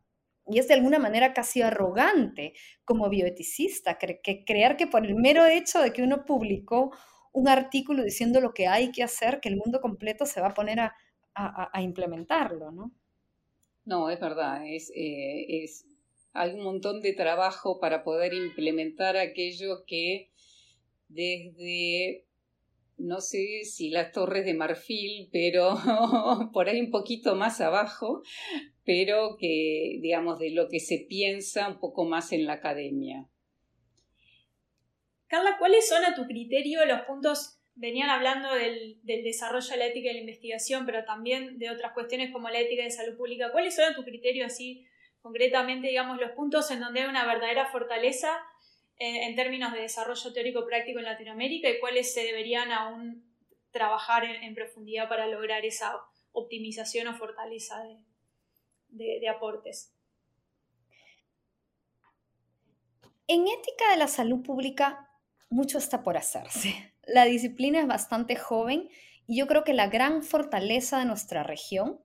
[0.46, 2.54] Y es de alguna manera casi arrogante
[2.84, 6.92] como bioeticista que creer que por el mero hecho de que uno publicó
[7.32, 10.54] un artículo diciendo lo que hay que hacer, que el mundo completo se va a
[10.54, 10.94] poner a,
[11.34, 12.92] a, implementarlo, ¿no?
[13.84, 15.86] No, es verdad, es, eh, es
[16.32, 20.30] hay un montón de trabajo para poder implementar aquello que
[21.08, 22.24] desde,
[22.96, 25.76] no sé si las torres de marfil, pero
[26.52, 28.22] por ahí un poquito más abajo,
[28.84, 33.28] pero que, digamos, de lo que se piensa un poco más en la academia.
[35.26, 39.86] Carla, ¿cuáles son a tu criterio los puntos venían hablando del, del, desarrollo de la
[39.86, 43.50] ética de la investigación, pero también de otras cuestiones como la ética de salud pública.
[43.50, 44.86] ¿Cuáles son a tu criterio así
[45.22, 48.28] concretamente, digamos, los puntos en donde hay una verdadera fortaleza
[48.98, 53.24] eh, en términos de desarrollo teórico práctico en Latinoamérica y cuáles se deberían aún
[53.70, 55.98] trabajar en, profundidad para lograr esa
[56.32, 57.82] optimización o fortaleza
[58.88, 59.94] de, aportes.
[63.26, 65.08] En ética de la salud pública,
[65.48, 66.92] mucho está por hacerse.
[67.04, 68.90] La disciplina es bastante joven
[69.26, 71.98] y yo creo que la gran fortaleza de nuestra región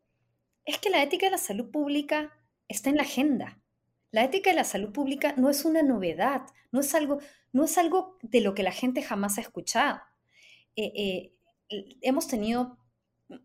[0.64, 2.34] es que la ética de la salud pública
[2.68, 3.62] está en la agenda.
[4.12, 7.20] La ética de la salud pública no es una novedad, no es algo,
[7.52, 10.00] no es algo de lo que la gente jamás ha escuchado.
[10.76, 11.32] Eh,
[11.70, 12.78] eh, hemos tenido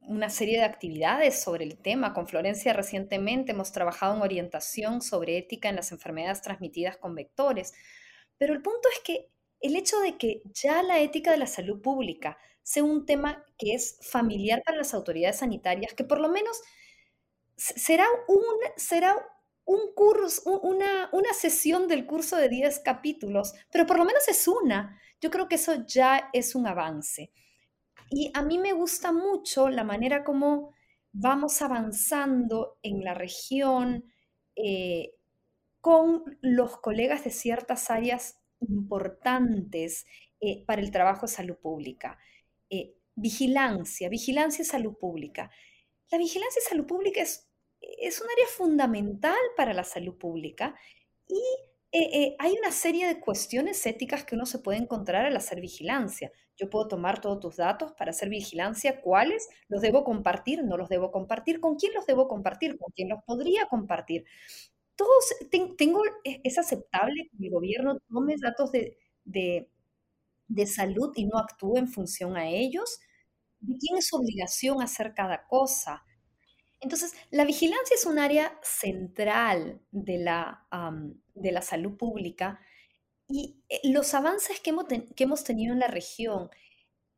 [0.03, 2.15] una serie de actividades sobre el tema.
[2.15, 7.73] Con Florencia recientemente hemos trabajado en orientación sobre ética en las enfermedades transmitidas con vectores.
[8.39, 9.29] Pero el punto es que
[9.61, 13.75] el hecho de que ya la ética de la salud pública sea un tema que
[13.75, 16.61] es familiar para las autoridades sanitarias, que por lo menos
[17.63, 18.43] será un,
[18.77, 19.17] será
[19.65, 24.49] un curso, una, una sesión del curso de 10 capítulos, pero por lo menos es
[24.49, 24.99] una.
[25.21, 27.31] Yo creo que eso ya es un avance.
[28.11, 30.75] Y a mí me gusta mucho la manera como
[31.13, 34.13] vamos avanzando en la región
[34.57, 35.15] eh,
[35.81, 40.07] con los colegas de ciertas áreas importantes
[40.41, 42.19] eh, para el trabajo de salud pública.
[42.69, 45.51] Eh, vigilancia, vigilancia y salud pública
[46.13, 47.49] la vigilancia y salud pública es,
[48.03, 50.75] es un área fundamental para la salud pública
[51.29, 51.37] y
[51.93, 55.61] eh, eh, hay una serie de cuestiones éticas que uno se puede encontrar al hacer
[55.61, 56.33] vigilancia.
[56.57, 60.89] Yo puedo tomar todos tus datos para hacer vigilancia, cuáles los debo compartir, no los
[60.89, 64.25] debo compartir, con quién los debo compartir, con quién los podría compartir.
[64.97, 65.35] Todos,
[65.79, 69.71] tengo, e, es aceptable que el gobierno tome datos de, de,
[70.49, 73.01] de salud y no actúe en función a ellos.
[73.61, 76.05] ¿De quién es obligación hacer cada cosa?
[76.83, 80.67] Entonces, la vigilancia es un área central de la,
[81.35, 82.61] de la salud pública
[83.29, 86.51] y eh, los avances que hemos, que hemos tenido en la región,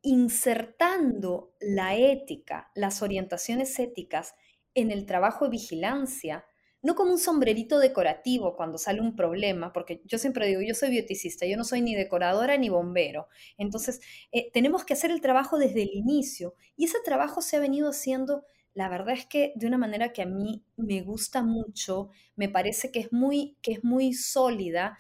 [0.03, 4.35] insertando la ética, las orientaciones éticas
[4.75, 6.45] en el trabajo de vigilancia,
[6.83, 10.91] no como un sombrerito decorativo cuando sale un problema, porque yo siempre digo, yo soy
[10.91, 13.29] bioticista, yo no soy ni decoradora ni bombero.
[13.57, 17.61] Entonces, eh, tenemos que hacer el trabajo desde el inicio y ese trabajo se ha
[17.61, 18.45] venido haciendo
[18.75, 22.91] la verdad es que de una manera que a mí me gusta mucho, me parece
[22.91, 24.99] que es muy, que es muy sólida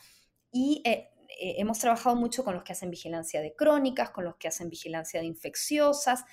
[0.52, 1.10] y eh,
[1.40, 4.70] eh, hemos trabajado mucho con los que hacen vigilancia de crónicas, con los que hacen
[4.70, 6.24] vigilancia de infecciosas,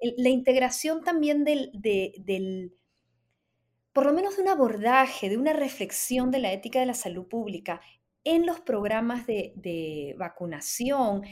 [0.00, 2.72] la integración también del, del,
[3.92, 7.26] por lo menos de un abordaje, de una reflexión de la ética de la salud
[7.26, 7.80] pública
[8.24, 11.22] en los programas de, vacunación,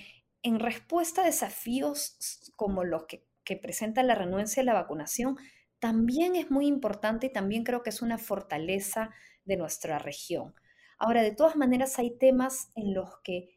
[0.43, 5.37] en respuesta a desafíos como los que, que presenta la renuencia a la vacunación,
[5.79, 9.11] también es muy importante y también creo que es una fortaleza
[9.45, 10.55] de nuestra región.
[10.99, 13.57] Ahora, de todas maneras, hay temas en los que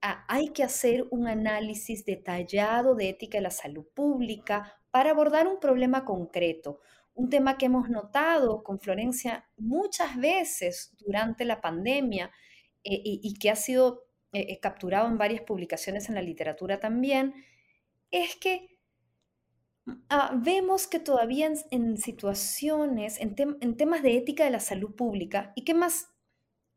[0.00, 5.60] hay que hacer un análisis detallado de ética de la salud pública para abordar un
[5.60, 6.80] problema concreto.
[7.14, 12.30] Un tema que hemos notado con Florencia muchas veces durante la pandemia
[12.82, 17.34] eh, y, que ha sido eh, eh, capturado en varias publicaciones en la literatura también,
[18.10, 18.79] es que
[20.08, 23.34] Ah, vemos que todavía en, situaciones, en,
[23.76, 26.08] temas de ética de la salud pública, y que más,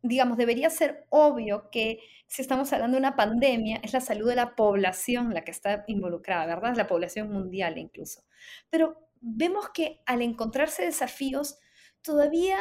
[0.02, 4.36] digamos, debería ser obvio que si estamos hablando de una pandemia, es la salud de
[4.36, 6.76] la población la que está involucrada, ¿verdad?
[6.76, 8.24] La población mundial incluso.
[8.70, 11.60] Pero vemos que al encontrarse desafíos,
[12.02, 12.58] todavía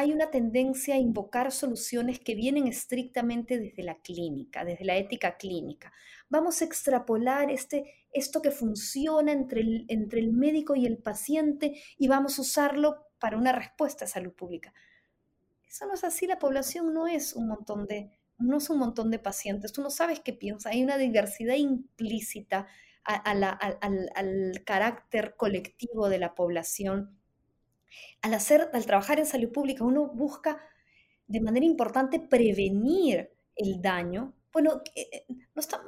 [0.00, 5.36] hay una tendencia a invocar soluciones que vienen estrictamente desde la clínica, desde la ética
[5.36, 5.92] clínica.
[6.30, 11.82] Vamos a extrapolar este, esto que funciona entre el, entre el médico y el paciente
[11.98, 14.72] y vamos a usarlo para una respuesta a salud pública.
[15.68, 19.10] Eso no es así, la población no es un montón de, no es un montón
[19.10, 22.66] de pacientes, tú no sabes qué piensa, hay una diversidad implícita
[23.04, 27.19] al, al carácter colectivo de la población
[28.22, 30.60] al, hacer, al trabajar en salud pública, uno busca
[31.26, 34.34] de manera importante prevenir el daño.
[34.52, 35.80] Bueno, eh, no está,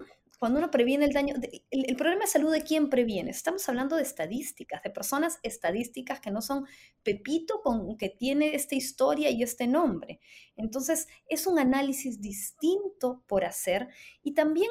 [0.42, 1.36] cuando uno previene el daño,
[1.70, 3.30] el, problema de salud de quién previene.
[3.30, 6.66] Estamos hablando de estadísticas, de personas estadísticas que no son
[7.04, 10.18] Pepito con que tiene esta historia y este nombre.
[10.56, 13.86] Entonces, es un análisis distinto por hacer
[14.24, 14.70] y también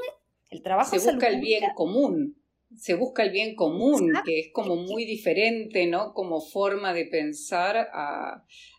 [0.49, 2.40] el trabajo Se busca el bien común
[2.77, 6.13] se busca el bien común, que es como muy diferente, ¿no?
[6.13, 7.89] Como forma de pensar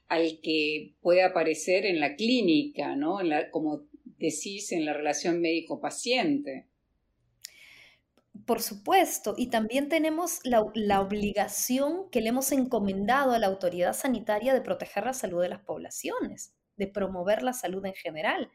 [0.08, 3.18] al que puede aparecer en la clínica, ¿no?
[3.50, 3.84] como
[4.18, 6.68] decís, en la relación médico-paciente.
[8.46, 13.92] Por supuesto, y también tenemos la, la, obligación que le hemos encomendado a la autoridad
[13.92, 18.50] sanitaria de proteger la salud de las poblaciones, de promover la salud en general.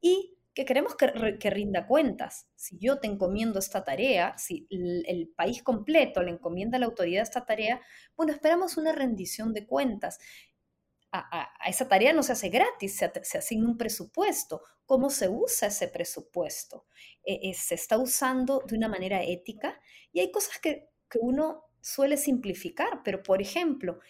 [0.00, 2.46] Y que queremos que, rinda cuentas.
[2.56, 7.22] Si yo te encomiendo esta tarea, si el, país completo le encomienda a la autoridad
[7.22, 7.80] esta tarea,
[8.16, 10.18] bueno, esperamos una rendición de cuentas.
[11.10, 14.62] A, esa tarea no se hace gratis, se, asigna un presupuesto.
[14.84, 16.86] ¿Cómo se usa ese presupuesto?
[17.24, 19.80] Eh, eh, se está usando de una manera ética
[20.12, 24.00] y hay cosas que, que uno suele simplificar, pero por ejemplo,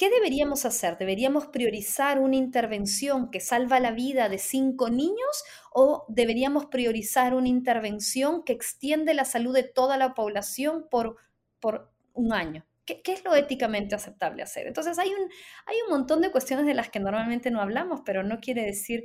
[0.00, 0.96] ¿Qué deberíamos hacer?
[0.96, 7.48] ¿Deberíamos priorizar una intervención que salva la vida de cinco niños o deberíamos priorizar una
[7.48, 11.18] intervención que extiende la salud de toda la población por,
[11.60, 12.64] por un año?
[12.86, 14.66] ¿Qué, es lo éticamente aceptable hacer?
[14.66, 15.30] Entonces hay un,
[15.66, 19.04] hay un montón de cuestiones de las que normalmente no hablamos, pero no quiere decir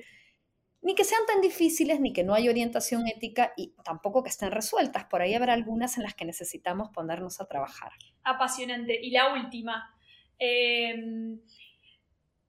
[0.81, 4.51] ni que sean tan difíciles, ni que no hay orientación ética y tampoco que estén
[4.51, 5.03] resueltas.
[5.05, 7.91] Por ahí habrá algunas en las que necesitamos ponernos a trabajar.
[8.23, 8.97] Apasionante.
[9.01, 9.94] Y la última,
[10.39, 11.39] Em,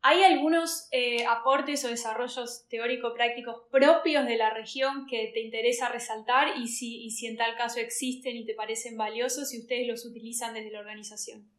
[0.08, 6.56] ¿Hay algunos eh, aportes o desarrollos teórico-prácticos propios de la región que te interesa resaltar
[6.58, 10.70] y si, en tal caso existen y te parecen valiosos y ustedes los utilizan desde
[10.70, 11.50] la organización?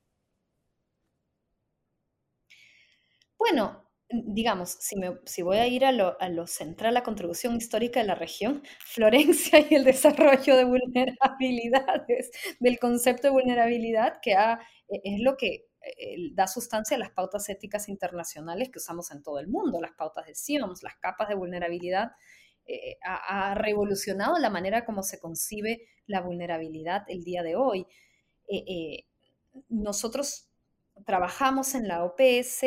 [3.37, 7.57] Bueno, digamos, si, me, si voy a ir a lo, a lo, central, la contribución
[7.57, 14.31] histórica de la región, Florencia y el desarrollo de vulnerabilidades, del concepto de vulnerabilidad, que
[14.31, 15.65] e, es lo que
[15.97, 19.93] eh, da sustancia a las pautas éticas internacionales que usamos en todo el mundo, las
[19.93, 22.11] pautas de SIOMS, las capas de vulnerabilidad,
[22.65, 27.87] eh, ha, revolucionado la manera como se concibe la vulnerabilidad el día de hoy.
[28.49, 29.05] Eh,
[29.69, 30.49] nosotros
[31.05, 32.63] trabajamos en la OPS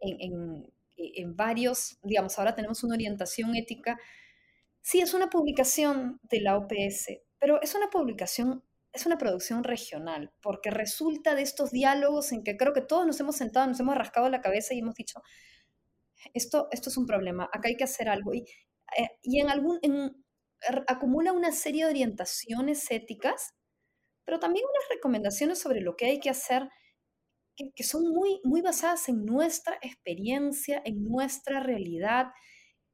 [0.00, 3.98] en e, en varios, digamos, ahora tenemos una orientación ética.
[4.80, 8.62] Sí, es una publicación de la OPS, pero es una publicación,
[8.94, 13.18] es una producción regional, porque resulta de estos diálogos en que creo que todos nos
[13.20, 15.20] hemos sentado, nos hemos rascado la cabeza y hemos dicho,
[16.32, 18.32] esto, esto es un problema, acá hay que hacer algo.
[18.32, 18.44] Y,
[18.96, 19.80] eh, y en algún,
[20.86, 23.54] acumula una serie de orientaciones éticas,
[24.24, 26.68] pero también unas recomendaciones sobre lo que hay que hacer
[27.56, 32.28] que, son muy, muy basadas en nuestra experiencia, en nuestra realidad.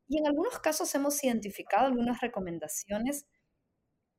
[0.08, 3.26] Y en algunos casos hemos identificado algunas recomendaciones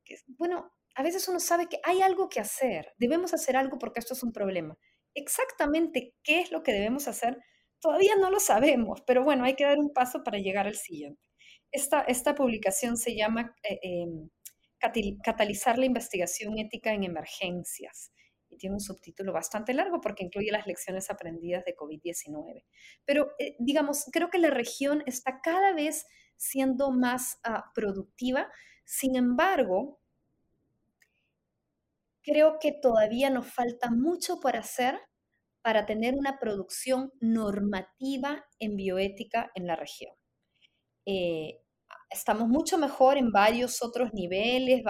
[0.04, 4.00] que, bueno, a veces uno sabe que hay algo que hacer, debemos hacer algo porque
[4.00, 4.78] esto es un problema.
[5.14, 7.38] Exactamente qué es lo que debemos hacer,
[7.80, 11.20] todavía no lo sabemos, pero bueno, hay que dar un paso para llegar al siguiente.
[11.70, 14.30] Esta, esta publicación se llama eh, em,
[15.22, 18.10] Catalizar la investigación ética en emergencias
[18.48, 22.64] y tiene un subtítulo bastante largo porque incluye las lecciones aprendidas de COVID-19.
[23.04, 26.04] Pero, eh, digamos, creo que la región está cada vez
[26.36, 28.50] siendo más ah, productiva.
[28.84, 30.01] Sin embargo,
[32.22, 34.98] creo que todavía nos falta mucho por hacer
[35.62, 40.14] para tener una producción normativa en bioética en la región.
[41.06, 41.60] Eh,
[42.10, 44.82] estamos mucho mejor en varios otros niveles,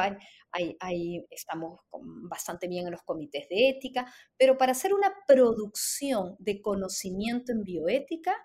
[0.81, 1.81] Ahí, estamos
[2.29, 7.63] bastante bien en los comités de ética, pero para hacer una producción de conocimiento en
[7.63, 8.37] bioética,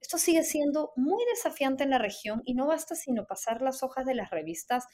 [0.00, 4.06] esto sigue siendo muy desafiante en la región y no basta sino pasar las hojas
[4.06, 4.84] de las revistas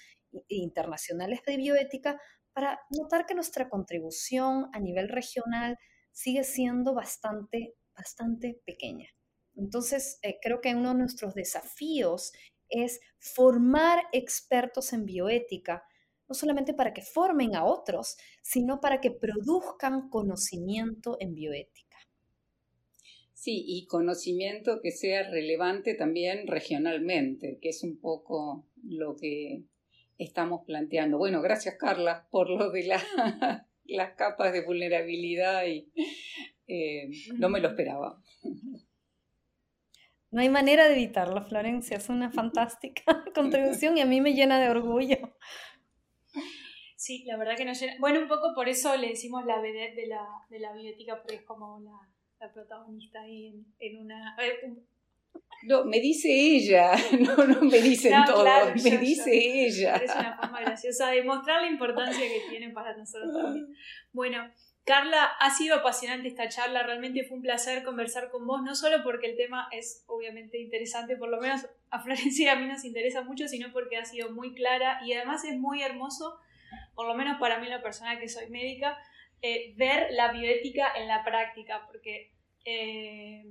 [0.48, 2.18] internacionales de bioética
[2.54, 5.76] para notar que nuestra contribución a nivel regional
[6.12, 9.08] sigue siendo bastante, bastante pequeña.
[9.56, 12.32] Entonces, eh, creo que uno de nuestros desafíos
[12.68, 15.84] es formar expertos en bioética
[16.28, 21.98] no solamente para que formen a otros, sino para que produzcan conocimiento en bioética.
[23.34, 29.64] Sí, y conocimiento que sea relevante también regionalmente, que es un poco lo que
[30.18, 31.18] estamos planteando.
[31.18, 32.86] Bueno, gracias Carla por lo de
[33.84, 35.90] las capas de vulnerabilidad y
[36.66, 38.20] eh, no me lo esperaba.
[40.30, 41.96] No hay manera de evitarlo, Florencia.
[41.96, 45.36] Es una fantástica contribución y a mí me llena de orgullo.
[46.96, 47.94] Sí, la verdad que no llena.
[48.00, 51.36] Bueno, un poco por eso le decimos la vedette de la, de la biblioteca, porque
[51.36, 52.00] es como la,
[52.40, 54.36] la protagonista ahí en, una.
[55.64, 59.96] No, me dice ella, no, no me dicen todos, me dice ella.
[59.96, 63.74] Es una forma graciosa de mostrar la importancia que tiene para nosotros también.
[64.12, 64.50] Bueno,
[64.84, 69.02] Carla, ha sido apasionante esta charla, realmente fue un placer conversar con vos, no solo
[69.02, 72.84] porque el tema es obviamente interesante, por lo menos a Florencia y a mí nos
[72.84, 76.38] interesa mucho, sino porque ha sido muy clara y además es muy hermoso
[76.94, 78.98] por lo menos para mí la persona que soy médica,
[79.42, 82.32] eh, ver la bioética en la práctica, porque,
[82.64, 83.44] eh,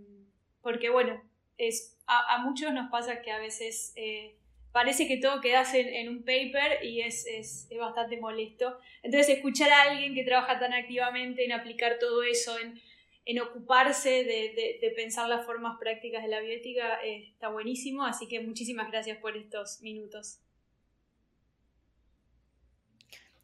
[0.61, 1.21] porque bueno,
[1.57, 4.35] es, a, muchos nos pasa que a veces eh,
[4.71, 8.77] parece que todo queda en, un paper y es, es, es, bastante molesto.
[9.01, 12.81] Entonces, escuchar a alguien que trabaja tan activamente en aplicar todo eso, en,
[13.25, 18.05] en ocuparse de, de, de, pensar las formas prácticas de la bioética, está buenísimo.
[18.05, 20.39] Así que muchísimas gracias por estos minutos.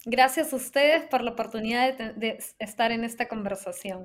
[0.05, 4.03] Gracias a ustedes por la oportunidad de, estar en esta conversación.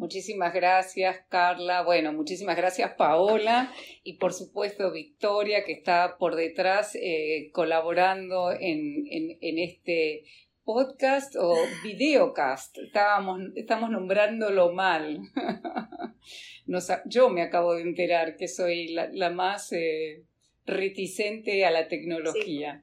[0.00, 1.82] Muchísimas gracias, Carla.
[1.82, 3.70] Bueno, muchísimas gracias, Paola.
[4.02, 9.06] Y por supuesto, Victoria, que está por detrás eh, colaborando en,
[9.40, 10.24] este
[10.64, 12.78] podcast o videocast.
[12.78, 15.20] Estábamos, estamos nombrándolo mal.
[17.04, 20.24] yo me acabo de enterar que soy la, más eh,
[20.64, 22.82] reticente a la tecnología.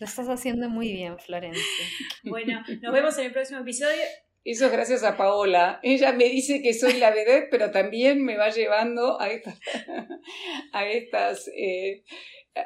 [0.00, 1.62] Lo estás haciendo muy bien, Florencia.
[2.24, 4.04] Bueno, nos vemos en el próximo episodio.
[4.44, 5.80] Eso es gracias a Paola.
[5.82, 9.58] Ella me dice que soy la vedette, pero también me va llevando a estas,
[10.72, 12.04] a estas, eh,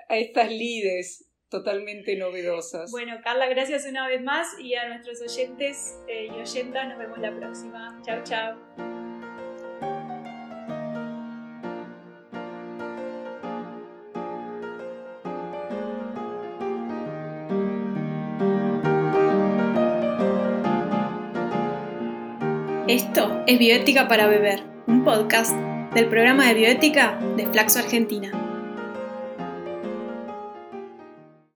[0.08, 2.90] a estas lides totalmente novedosas.
[2.90, 7.18] Bueno, Carla, gracias una vez más y a nuestros oyentes eh, y oyentas nos vemos
[7.18, 8.00] la próxima.
[8.04, 9.01] Chao, chao.
[22.92, 25.56] Esto es Bioética para Beber, un podcast
[25.94, 28.41] del programa de bioética de Flaxo Argentina.